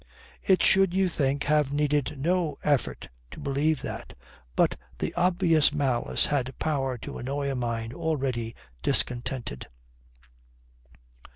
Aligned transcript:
It 0.41 0.63
should, 0.63 0.95
you 0.95 1.07
think, 1.07 1.43
have 1.43 1.71
needed 1.71 2.17
no 2.17 2.57
effort 2.63 3.07
to 3.29 3.39
believe 3.39 3.83
that. 3.83 4.17
But 4.55 4.75
the 4.97 5.13
obvious 5.13 5.71
malice 5.71 6.25
had 6.25 6.57
power 6.57 6.97
to 6.97 7.19
annoy 7.19 7.51
a 7.51 7.55
mind 7.55 7.93
already 7.93 8.55
discontented. 8.81 9.67